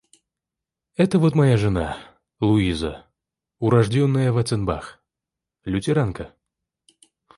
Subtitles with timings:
[0.95, 1.95] Это вот моя жена,
[2.39, 3.05] Луиза,
[3.59, 4.97] урождённая Ванценбах...
[5.63, 6.35] лютеранка...